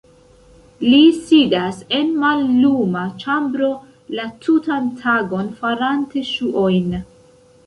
[0.85, 3.69] Li sidas en malluma ĉambro
[4.21, 6.91] la tutan tagon farante ŝuojn.